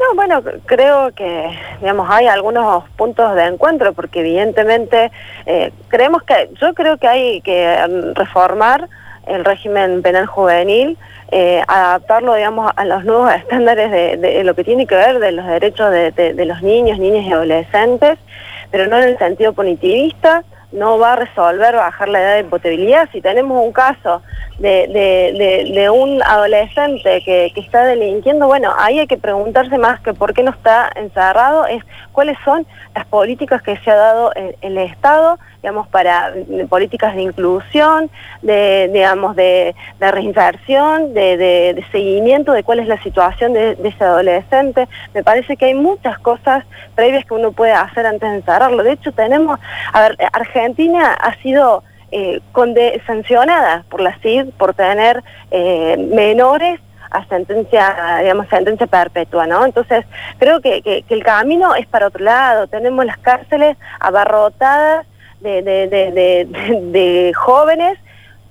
No, 0.00 0.14
bueno, 0.14 0.42
creo 0.64 1.12
que, 1.14 1.50
digamos, 1.80 2.08
hay 2.10 2.26
algunos 2.26 2.84
puntos 2.96 3.34
de 3.34 3.44
encuentro, 3.44 3.92
porque 3.92 4.20
evidentemente 4.20 5.12
eh, 5.44 5.72
creemos 5.88 6.22
que, 6.22 6.48
yo 6.58 6.72
creo 6.72 6.96
que 6.96 7.06
hay 7.06 7.40
que 7.42 8.12
reformar 8.14 8.88
el 9.30 9.44
régimen 9.44 10.02
penal 10.02 10.26
juvenil, 10.26 10.98
eh, 11.32 11.62
adaptarlo, 11.68 12.34
digamos, 12.34 12.72
a 12.74 12.84
los 12.84 13.04
nuevos 13.04 13.32
estándares 13.34 13.90
de, 13.90 14.44
lo 14.44 14.54
que 14.54 14.64
tiene 14.64 14.86
que 14.86 14.96
ver 14.96 15.18
de 15.18 15.32
los 15.32 15.46
derechos 15.46 15.90
de, 15.90 16.44
los 16.44 16.62
niños, 16.62 16.98
niñas 16.98 17.24
y 17.24 17.32
adolescentes, 17.32 18.18
pero 18.70 18.86
no 18.86 18.98
en 18.98 19.04
el 19.04 19.18
sentido 19.18 19.52
punitivista, 19.52 20.44
no 20.72 20.98
va 20.98 21.14
a 21.14 21.16
resolver 21.16 21.74
bajar 21.74 22.08
la 22.08 22.20
edad 22.20 22.34
de 22.34 22.40
imputabilidad. 22.40 23.08
Si 23.12 23.20
tenemos 23.20 23.64
un 23.64 23.72
caso 23.72 24.22
de, 24.58 25.90
un 25.92 26.22
adolescente 26.22 27.22
que, 27.24 27.52
está 27.56 27.84
delinquiendo, 27.84 28.46
bueno, 28.46 28.72
ahí 28.78 28.98
hay 28.98 29.06
que 29.06 29.16
preguntarse 29.16 29.78
más 29.78 30.00
que 30.00 30.14
por 30.14 30.34
qué 30.34 30.42
no 30.42 30.50
está 30.50 30.90
encerrado, 30.94 31.66
es 31.66 31.82
cuáles 32.12 32.36
son 32.44 32.66
las 32.94 33.06
políticas 33.06 33.62
que 33.62 33.76
se 33.78 33.90
ha 33.90 33.96
dado 33.96 34.32
en, 34.34 34.54
el 34.60 34.78
Estado, 34.78 35.38
digamos, 35.62 35.88
para 35.88 36.32
políticas 36.68 37.14
de 37.14 37.22
inclusión, 37.22 38.10
de, 38.42 38.90
digamos, 38.92 39.36
de, 39.36 39.74
reinserción, 39.98 41.14
de, 41.14 41.84
seguimiento 41.92 42.52
de 42.52 42.62
cuál 42.62 42.80
es 42.80 42.88
la 42.88 43.02
situación 43.02 43.52
de, 43.52 43.76
ese 43.82 44.04
adolescente. 44.04 44.88
Me 45.14 45.22
parece 45.22 45.56
que 45.56 45.66
hay 45.66 45.74
muchas 45.74 46.18
cosas 46.18 46.64
previas 46.94 47.24
que 47.24 47.34
uno 47.34 47.52
puede 47.52 47.72
hacer 47.72 48.06
antes 48.06 48.28
de 48.28 48.36
encerrarlo. 48.36 48.82
De 48.82 48.92
hecho, 48.92 49.12
tenemos, 49.12 49.58
a 49.92 50.02
ver, 50.02 50.16
Argentina 50.32 50.59
ha 51.04 51.36
sido 51.42 51.82
eh, 52.12 52.40
sancionada 53.06 53.84
por 53.88 54.00
la 54.00 54.18
CID 54.18 54.50
por 54.58 54.74
tener 54.74 55.22
eh, 55.50 55.96
menores 56.12 56.80
a 57.10 57.24
sentencia, 57.26 58.18
digamos, 58.20 58.48
sentencia 58.48 58.86
perpetua, 58.86 59.46
¿no? 59.46 59.64
Entonces, 59.64 60.04
creo 60.38 60.60
que, 60.60 61.04
el 61.08 61.24
camino 61.24 61.74
es 61.74 61.86
para 61.86 62.06
otro 62.06 62.24
lado. 62.24 62.68
Tenemos 62.68 63.04
las 63.04 63.18
cárceles 63.18 63.76
abarrotadas 63.98 65.06
de 65.40 67.32
jóvenes 67.34 67.98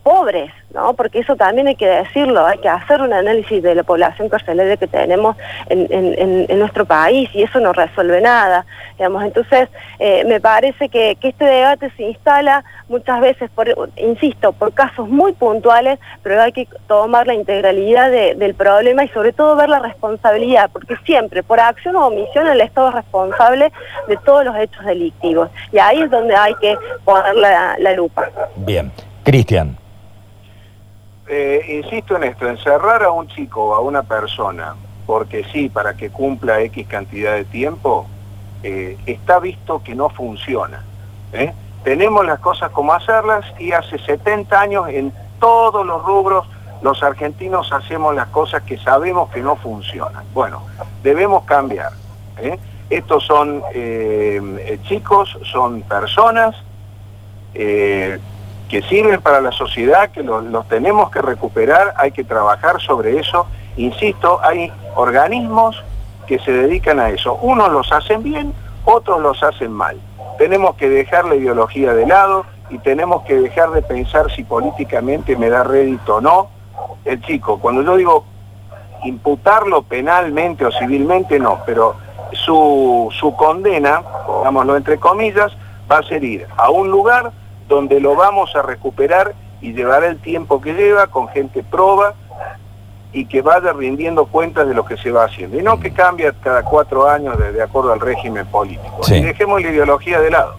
pobres, 0.04 0.52
¿no? 0.74 0.94
Porque 0.94 1.20
eso 1.20 1.36
también 1.36 1.68
hay 1.68 1.76
que 1.76 1.88
decirlo, 1.88 2.46
hay 2.46 2.58
que 2.60 2.70
hacer 2.70 3.02
un 3.02 3.14
análisis 3.14 3.62
de 3.62 3.76
la 3.76 3.84
población 3.84 4.30
carcelaria 4.30 4.78
que 4.78 4.88
tenemos 4.88 5.36
en, 5.68 6.60
nuestro 6.60 6.86
país 6.86 7.30
y 7.34 7.44
eso 7.44 7.60
no 7.60 7.72
resuelve 7.72 8.20
nada, 8.22 8.66
digamos. 8.98 9.24
Entonces, 9.24 9.70
eh, 10.00 10.24
me 10.26 10.40
parece 10.40 10.90
que, 10.90 11.18
este 11.22 11.46
debate 11.46 11.92
se 11.96 12.04
instala 12.04 12.64
muchas 12.88 13.22
veces, 13.22 13.50
por, 13.52 13.68
insisto, 13.98 14.52
por 14.52 14.74
casos 14.74 15.08
muy 15.08 15.34
puntuales, 15.34 16.00
pero 16.24 16.42
hay 16.42 16.52
que 16.52 16.68
tomar 16.88 17.28
la 17.28 17.36
integralidad 17.36 18.12
del 18.12 18.56
problema 18.56 19.04
y 19.04 19.10
sobre 19.10 19.32
todo 19.32 19.56
ver 19.56 19.70
la 19.70 19.80
responsabilidad, 19.80 20.70
porque 20.72 20.96
siempre, 21.06 21.44
por 21.44 21.60
acción 21.60 21.96
o 21.96 22.08
omisión, 22.08 22.48
el 22.48 22.62
Estado 22.62 22.90
es 22.90 22.96
responsable 22.96 23.72
de 24.08 24.18
todos 24.18 24.44
los 24.44 24.56
hechos 24.58 24.84
delictivos. 24.86 25.50
Y 25.72 25.78
ahí 25.78 26.02
es 26.02 26.10
donde 26.10 26.36
hay 26.36 26.56
que 26.56 26.76
poner 27.06 27.36
la 27.36 27.94
lupa. 27.94 28.28
Bien. 28.56 28.92
Cristian. 29.24 29.89
Eh, 31.32 31.84
insisto 31.84 32.16
en 32.16 32.24
esto, 32.24 32.50
encerrar 32.50 33.04
a 33.04 33.12
un 33.12 33.28
chico 33.28 33.64
o 33.64 33.76
a 33.76 33.82
una 33.82 34.02
persona, 34.02 34.74
porque 35.06 35.44
sí, 35.52 35.70
para 35.70 35.94
que 35.94 36.10
cumpla 36.10 36.60
X 36.62 36.88
cantidad 36.88 37.36
de 37.36 37.46
tiempo, 37.46 38.08
eh, 38.64 38.98
está 39.06 39.38
visto 39.38 39.84
que 39.84 39.94
no 39.94 40.10
funciona. 40.10 40.84
¿eh? 41.32 41.54
Tenemos 41.84 42.26
las 42.26 42.40
cosas 42.40 42.72
como 42.72 42.94
hacerlas 42.94 43.46
y 43.60 43.74
hace 43.74 44.00
70 44.00 44.60
años 44.60 44.90
en 44.90 45.14
todos 45.40 45.86
los 45.86 46.04
rubros 46.04 46.48
los 46.82 47.04
argentinos 47.04 47.72
hacemos 47.74 48.16
las 48.16 48.30
cosas 48.30 48.64
que 48.64 48.80
sabemos 48.80 49.30
que 49.30 49.42
no 49.42 49.56
funcionan. 49.56 50.24
Bueno, 50.34 50.64
debemos 51.04 51.44
cambiar. 51.44 51.92
Estos 52.90 53.26
son 53.26 53.62
chicos, 54.88 55.38
son 55.44 55.82
personas 55.84 56.56
que 58.70 58.84
sirven 58.84 59.20
para 59.22 59.42
la 59.42 59.52
sociedad, 59.52 60.12
que 60.12 60.22
los, 60.22 60.68
tenemos 60.68 61.10
que 61.10 61.22
recuperar, 61.22 61.94
hay 61.98 62.12
que 62.12 62.24
trabajar 62.24 62.80
sobre 62.80 63.20
eso. 63.20 63.48
Insisto, 63.76 64.40
hay 64.44 64.72
organismos 64.96 65.84
que 66.28 66.38
se 66.40 66.52
dedican 66.52 67.00
a 67.00 67.10
eso. 67.10 67.34
Unos 67.42 67.72
los 67.72 67.92
hacen 67.92 68.22
bien, 68.22 68.54
otros 68.86 69.20
los 69.22 69.42
hacen 69.42 69.72
mal. 69.72 70.00
Tenemos 70.38 70.76
que 70.76 70.88
dejar 70.88 71.26
la 71.26 71.36
ideología 71.36 71.94
de 71.94 72.06
lado 72.06 72.46
y 72.70 72.78
tenemos 72.78 73.24
que 73.24 73.36
dejar 73.42 73.72
de 73.72 73.82
pensar 73.82 74.32
si 74.32 74.44
políticamente 74.44 75.36
me 75.36 75.50
da 75.50 75.64
rédito 75.64 76.18
o 76.18 76.22
no. 76.22 76.50
El 77.06 77.22
chico, 77.22 77.60
cuando 77.60 77.82
yo 77.82 77.98
digo 77.98 78.26
imputarlo 79.04 79.82
penalmente 79.82 80.66
o 80.66 80.72
civilmente, 80.72 81.40
no, 81.40 81.60
pero 81.66 81.96
su, 82.34 83.10
su 83.20 83.36
condena, 83.36 84.04
pongámoslo 84.28 84.78
entre 84.78 85.00
comillas, 85.00 85.52
va 85.92 86.00
a 86.00 86.04
ser 86.04 86.24
ir 86.24 86.46
a 86.56 86.70
un 86.70 86.92
lugar 86.92 87.32
donde 87.70 88.02
lo 88.02 88.16
vamos 88.16 88.54
a 88.56 88.62
recuperar 88.62 89.34
y 89.62 89.72
llevará 89.72 90.08
el 90.08 90.18
tiempo 90.18 90.60
que 90.60 90.74
lleva 90.74 91.08
con 91.08 91.30
gente 91.30 91.64
proba 91.64 92.16
y 93.14 93.26
que 93.26 93.42
vaya 93.42 93.72
rindiendo 93.74 94.26
cuentas 94.26 94.68
de 94.68 94.74
lo 94.74 94.86
que 94.86 94.98
se 94.98 95.12
va 95.12 95.26
haciendo. 95.26 95.58
Y 95.58 95.64
no 95.64 95.80
que 95.80 95.92
cambie 95.92 96.32
cada 96.44 96.64
cuatro 96.64 97.08
años 97.08 97.38
de, 97.38 97.62
acuerdo 97.62 97.94
al 97.94 98.00
régimen 98.00 98.46
político. 98.48 99.00
Y 99.08 99.22
dejemos 99.22 99.62
la 99.62 99.70
ideología 99.70 100.20
de 100.20 100.32
lado. 100.32 100.56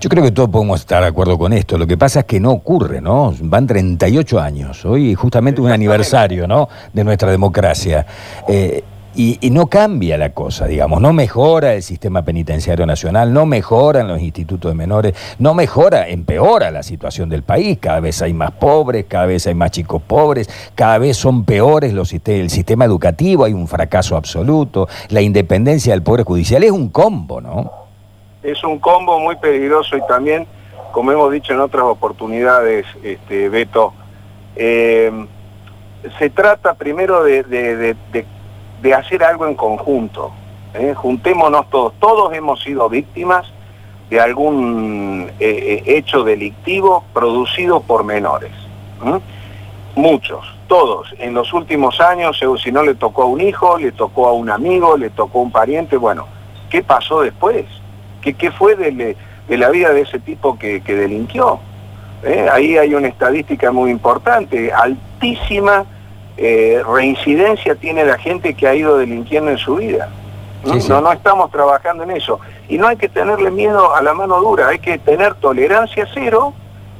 Yo 0.00 0.10
creo 0.10 0.22
que 0.22 0.32
todos 0.32 0.50
podemos 0.50 0.80
estar 0.80 1.02
de 1.02 1.08
acuerdo 1.08 1.38
con 1.38 1.54
esto. 1.54 1.78
Lo 1.78 1.86
que 1.86 1.96
pasa 1.96 2.20
es 2.20 2.26
que 2.26 2.38
no 2.38 2.50
ocurre, 2.50 3.00
¿no? 3.00 3.32
Van 3.40 3.66
38 3.66 4.38
años. 4.38 4.84
Hoy 4.84 5.14
justamente 5.14 5.62
un 5.62 5.70
aniversario, 5.70 6.46
¿no? 6.46 6.68
De 6.92 7.04
nuestra 7.04 7.30
democracia. 7.30 8.04
Eh, 8.46 8.84
y, 9.16 9.50
no 9.50 9.66
cambia 9.66 10.18
la 10.18 10.30
cosa, 10.30 10.66
digamos, 10.66 11.00
no 11.00 11.12
mejora 11.12 11.74
el 11.74 11.82
sistema 11.82 12.24
penitenciario 12.24 12.84
nacional, 12.86 13.32
no 13.32 13.46
mejoran 13.46 14.08
los 14.08 14.20
institutos 14.20 14.72
de 14.72 14.74
menores, 14.74 15.14
no 15.38 15.54
mejora, 15.54 16.08
empeora 16.08 16.70
la 16.70 16.82
situación 16.82 17.28
del 17.28 17.42
país, 17.42 17.78
cada 17.80 18.00
vez 18.00 18.20
hay 18.22 18.32
más 18.32 18.50
pobres, 18.52 19.06
cada 19.08 19.26
vez 19.26 19.46
hay 19.46 19.54
más 19.54 19.70
chicos 19.70 20.02
pobres, 20.02 20.48
cada 20.74 20.98
vez 20.98 21.16
son 21.16 21.44
peores 21.44 21.92
los, 21.92 22.12
el 22.12 22.50
sistema 22.50 22.84
educativo, 22.84 23.44
hay 23.44 23.52
un 23.52 23.68
fracaso 23.68 24.16
absoluto, 24.16 24.88
la 25.10 25.20
independencia 25.20 25.92
del 25.92 26.02
Poder 26.02 26.24
Judicial 26.24 26.64
es 26.64 26.72
un 26.72 26.88
combo, 26.88 27.40
¿no? 27.40 27.70
Es 28.42 28.62
un 28.64 28.78
combo 28.78 29.20
muy 29.20 29.36
peligroso 29.36 29.96
y 29.96 30.04
también, 30.06 30.46
como 30.92 31.12
hemos 31.12 31.30
dicho 31.30 31.52
en 31.52 31.60
otras 31.60 31.84
oportunidades, 31.84 32.84
este, 33.02 33.48
Beto, 33.48 33.94
eh, 34.56 35.10
se 36.18 36.30
trata 36.30 36.74
primero 36.74 37.22
de 37.22 37.96
hacer 38.94 39.24
algo 39.24 39.46
en 39.46 39.54
conjunto. 39.54 40.32
¿eh? 40.74 40.94
Juntémonos 40.94 41.68
todos. 41.70 41.94
Todos 41.98 42.34
hemos 42.34 42.62
sido 42.62 42.88
víctimas 42.88 43.46
de 44.10 44.20
algún 44.20 45.30
eh, 45.40 45.82
eh, 45.86 45.96
hecho 45.96 46.24
delictivo 46.24 47.04
producido 47.14 47.80
por 47.80 48.04
menores. 48.04 48.52
Muchos, 49.96 50.44
todos. 50.66 51.14
En 51.18 51.34
los 51.34 51.52
últimos 51.52 52.00
años, 52.00 52.42
si 52.62 52.72
no 52.72 52.82
le 52.82 52.94
tocó 52.94 53.22
a 53.22 53.26
un 53.26 53.40
hijo, 53.40 53.78
le 53.78 53.92
tocó 53.92 54.28
a 54.28 54.32
un 54.32 54.50
amigo, 54.50 54.96
le 54.96 55.10
tocó 55.10 55.40
a 55.40 55.42
un 55.42 55.52
pariente, 55.52 55.96
bueno, 55.96 56.26
¿qué 56.70 56.82
pasó 56.82 57.20
después? 57.20 57.66
¿Qué, 58.22 58.34
qué 58.34 58.50
fue 58.50 58.74
de, 58.74 59.16
la 59.48 59.70
vida 59.70 59.92
de 59.92 60.00
ese 60.02 60.18
tipo 60.18 60.58
que, 60.58 60.80
que 60.80 60.94
delinquió? 60.94 61.60
Ahí 62.50 62.78
hay 62.78 62.94
una 62.94 63.08
estadística 63.08 63.70
muy 63.70 63.90
importante, 63.90 64.72
altísima 64.72 65.84
eh, 66.36 66.82
reincidencia 66.86 67.76
tiene 67.76 68.04
la 68.04 68.18
gente 68.18 68.54
que 68.54 68.66
ha 68.66 68.74
ido 68.74 68.98
delinquiendo 68.98 69.50
en 69.50 69.58
su 69.58 69.76
vida. 69.76 70.08
¿no? 70.64 71.00
no, 71.00 71.12
estamos 71.12 71.50
trabajando 71.50 72.04
en 72.04 72.12
eso. 72.12 72.40
Y 72.68 72.78
no 72.78 72.88
hay 72.88 72.96
que 72.96 73.08
tenerle 73.08 73.50
miedo 73.50 73.94
a 73.94 74.02
la 74.02 74.14
mano 74.14 74.40
dura, 74.40 74.68
hay 74.68 74.78
que 74.78 74.98
tener 74.98 75.34
tolerancia 75.34 76.08
cero 76.12 76.54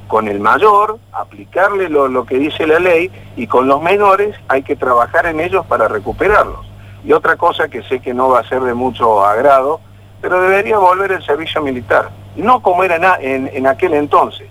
con 0.06 0.28
el 0.28 0.38
mayor, 0.38 0.98
aplicarle 1.12 1.88
lo, 1.88 2.26
que 2.26 2.36
dice 2.36 2.66
la 2.66 2.78
ley, 2.78 3.10
y 3.36 3.46
con 3.46 3.66
los 3.66 3.82
menores 3.82 4.36
hay 4.48 4.62
que 4.62 4.76
trabajar 4.76 5.26
en 5.26 5.40
ellos 5.40 5.64
para 5.66 5.88
recuperarlos. 5.88 6.66
Y 7.04 7.12
otra 7.12 7.36
cosa 7.36 7.68
que 7.68 7.82
sé 7.82 8.00
que 8.00 8.14
no 8.14 8.28
va 8.28 8.40
a 8.40 8.48
ser 8.48 8.60
de 8.60 8.74
mucho 8.74 9.24
agrado, 9.24 9.80
pero 10.20 10.40
debería 10.40 10.78
volver 10.78 11.12
el 11.12 11.24
servicio 11.24 11.62
militar. 11.62 12.10
No 12.36 12.60
como 12.60 12.84
era 12.84 13.18
en, 13.20 13.50
en 13.52 13.66
aquel 13.66 13.94
entonces, 13.94 14.48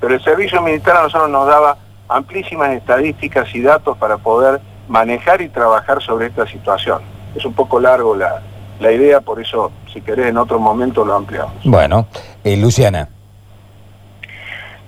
pero 0.00 0.14
el 0.14 0.22
servicio 0.22 0.60
militar 0.62 0.96
a 0.96 1.02
nosotros 1.04 1.30
nos 1.30 1.46
daba 1.46 1.76
amplísimas 2.10 2.72
estadísticas 2.72 3.54
y 3.54 3.62
datos 3.62 3.96
para 3.96 4.18
poder 4.18 4.60
manejar 4.88 5.40
y 5.40 5.48
trabajar 5.48 6.02
sobre 6.02 6.26
esta 6.26 6.46
situación. 6.46 7.00
Es 7.34 7.44
un 7.44 7.54
poco 7.54 7.78
largo 7.78 8.16
la, 8.16 8.42
idea, 8.92 9.20
por 9.20 9.40
eso, 9.40 9.70
si 9.92 10.00
querés, 10.00 10.26
en 10.26 10.36
otro 10.36 10.58
momento 10.58 11.04
lo 11.04 11.14
ampliamos. 11.14 11.54
Bueno, 11.64 12.06
eh, 12.42 12.56
Luciana. 12.56 13.08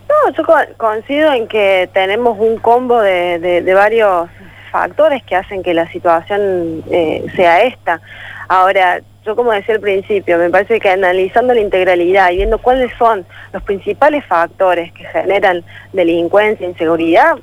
No, 0.08 0.32
yo 0.32 0.42
coincido 0.76 1.32
en 1.32 1.46
que 1.46 1.88
tenemos 1.92 2.36
un 2.38 2.58
combo 2.58 3.00
de, 3.00 3.72
varios 3.74 4.28
factores 4.70 5.22
que 5.24 5.36
hacen 5.36 5.62
que 5.62 5.74
la 5.74 5.90
situación 5.90 6.82
eh, 6.90 7.24
sea 7.36 7.62
esta. 7.62 8.00
Ahora, 8.48 9.00
yo 9.24 9.36
como 9.36 9.52
decía 9.52 9.76
al 9.76 9.80
principio, 9.80 10.38
me 10.38 10.50
parece 10.50 10.80
que 10.80 10.90
analizando 10.90 11.54
la 11.54 11.60
integralidad 11.60 12.30
y 12.30 12.36
viendo 12.36 12.58
cuáles 12.58 12.92
son 12.98 13.24
los 13.52 13.62
principales 13.62 14.24
factores 14.26 14.92
que 14.92 15.04
generan 15.04 15.64
delincuencia, 15.92 16.66
inseguridad, 16.66 17.36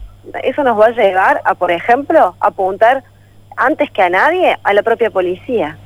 eso 0.43 0.63
nos 0.63 0.79
va 0.79 0.87
a 0.87 0.91
llevar 0.91 1.41
a, 1.45 1.55
por 1.55 1.71
ejemplo, 1.71 2.35
apuntar 2.39 3.03
antes 3.55 3.89
que 3.91 4.01
a 4.01 4.09
nadie 4.09 4.57
a 4.63 4.73
la 4.73 4.83
propia 4.83 5.09
policía. 5.09 5.77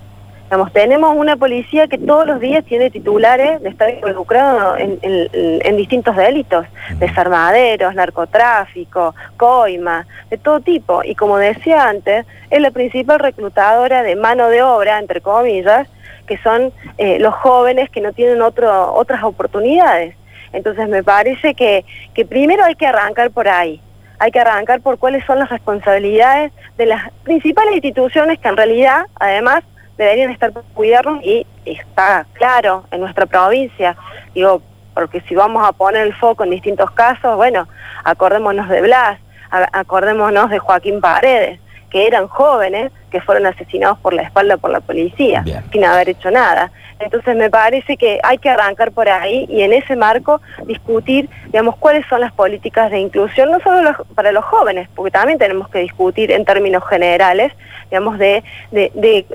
Tenemos 0.73 1.15
una 1.15 1.35
policía 1.37 1.87
que 1.87 1.97
todos 1.97 2.25
los 2.25 2.39
días 2.39 2.65
tiene 2.65 2.89
titulares 2.89 3.61
de 3.61 3.69
estar 3.69 3.89
involucrado 3.89 4.75
en, 4.77 5.77
distintos 5.77 6.15
delitos, 6.15 6.65
desarmaderos, 6.99 7.95
narcotráfico, 7.95 9.15
coima, 9.37 10.05
de 10.29 10.37
todo 10.37 10.59
tipo. 10.59 11.03
Y 11.03 11.15
como 11.15 11.37
decía 11.37 11.87
antes, 11.87 12.25
es 12.49 12.61
la 12.61 12.71
principal 12.71 13.19
reclutadora 13.19 14.03
de 14.03 14.15
mano 14.15 14.49
de 14.49 14.61
obra, 14.61 14.99
entre 14.99 15.21
comillas, 15.21 15.87
que 16.27 16.37
son 16.37 16.71
eh, 16.97 17.19
los 17.19 17.33
jóvenes 17.35 17.89
que 17.89 18.01
no 18.01 18.13
tienen 18.13 18.41
otro, 18.41 18.93
otras 18.93 19.23
oportunidades. 19.23 20.15
Entonces 20.51 20.87
me 20.89 21.03
parece 21.03 21.55
que, 21.55 21.85
que 22.13 22.25
primero 22.25 22.63
hay 22.63 22.75
que 22.75 22.87
arrancar 22.87 23.31
por 23.31 23.47
ahí 23.47 23.81
hay 24.19 24.31
que 24.31 24.39
arrancar 24.39 24.79
por 24.79 24.99
cuáles 24.99 25.25
son 25.25 25.37
las 25.37 25.49
responsabilidades 25.49 26.53
de 26.77 26.85
las 26.85 27.11
principales 27.23 27.73
instituciones 27.73 28.39
que 28.39 28.47
en 28.47 28.55
realidad, 28.55 29.05
además, 29.19 29.65
deberían 30.03 30.31
estar 30.31 30.51
por 30.51 30.63
cuidarnos 30.73 31.23
y 31.23 31.45
está 31.65 32.25
claro 32.33 32.85
en 32.91 33.01
nuestra 33.01 33.25
provincia, 33.25 33.95
digo, 34.33 34.61
porque 34.93 35.21
si 35.21 35.35
vamos 35.35 35.67
a 35.67 35.71
poner 35.71 36.05
el 36.05 36.13
foco 36.13 36.43
en 36.43 36.51
distintos 36.51 36.91
casos, 36.91 37.35
bueno, 37.35 37.67
acordémonos 38.03 38.69
de 38.69 38.81
Blas, 38.81 39.19
acordémonos 39.49 40.49
de 40.49 40.59
Joaquín 40.59 41.01
Paredes, 41.01 41.59
que 41.93 42.07
eran 42.07 42.27
jóvenes 42.27 42.91
que 43.11 43.21
fueron 43.21 43.45
asesinados 43.45 43.99
por 43.99 44.15
la 44.15 44.23
espalda 44.23 44.57
por 44.57 44.71
la 44.71 44.79
policía, 44.79 45.45
sin 45.71 45.85
haber 45.85 46.09
hecho 46.09 46.31
nada. 46.31 46.71
Entonces 46.99 47.35
me 47.35 47.51
parece 47.51 47.97
que 47.97 48.19
hay 48.23 48.39
que 48.39 48.49
arrancar 48.49 48.91
por 48.91 49.07
ahí 49.07 49.45
y 49.47 49.61
en 49.61 49.73
ese 49.73 49.95
marco 49.95 50.41
discutir, 50.65 51.29
digamos, 51.45 51.75
cuáles 51.75 52.03
son 52.07 52.21
las 52.21 52.31
políticas 52.31 52.89
de 52.89 52.99
inclusión, 52.99 53.51
no 53.51 53.59
solo 53.59 53.91
para 54.15 54.31
los 54.31 54.43
jóvenes, 54.45 54.89
porque 54.95 55.11
también 55.11 55.37
tenemos 55.37 55.69
que 55.69 55.79
discutir 55.79 56.31
en 56.31 56.45
términos 56.45 56.83
generales, 56.89 57.53
digamos, 57.91 58.17
de, 58.17 58.43
de, 58.71 59.25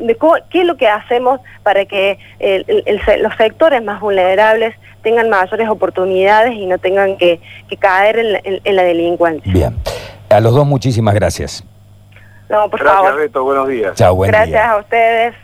qué 0.50 0.60
es 0.60 0.66
lo 0.66 0.76
que 0.76 0.88
hacemos 0.88 1.40
para 1.62 1.84
que 1.84 2.18
los 3.20 3.36
sectores 3.36 3.84
más 3.84 4.00
vulnerables 4.00 4.74
tengan 5.02 5.30
mayores 5.30 5.68
oportunidades 5.68 6.54
y 6.54 6.66
no 6.66 6.78
tengan 6.78 7.16
que, 7.16 7.40
caer 7.78 8.18
en 8.18 8.76
la, 8.76 8.82
delincuencia. 8.82 9.52
Bien. 9.52 9.76
A 10.28 10.40
los 10.40 10.52
dos 10.52 10.66
muchísimas 10.66 11.14
gracias. 11.14 11.62
No, 12.48 12.70
por 12.70 12.80
Gracias, 12.80 13.16
Beto. 13.16 13.44
Buenos 13.44 13.68
días. 13.68 13.94
Chao, 13.94 14.14
buen 14.14 14.30
Gracias 14.30 14.66
a 14.66 14.76
ustedes. 14.78 15.34